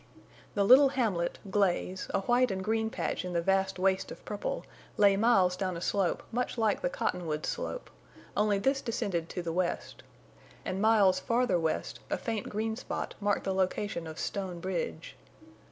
[0.55, 4.65] The little hamlet, Glaze, a white and green patch in the vast waste of purple,
[4.97, 7.87] lay miles down a slope much like the Cottonwoods slope,
[8.35, 10.01] only this descended to the west.
[10.65, 15.15] And miles farther west a faint green spot marked the location of Stone Bridge.